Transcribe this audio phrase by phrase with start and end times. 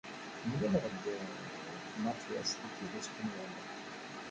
[0.49, 1.23] Mlaleɣ-d ed
[2.03, 2.51] Mattias
[2.91, 3.53] deg Spenyul.